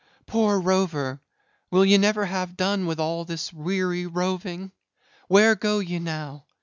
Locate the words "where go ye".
5.27-5.99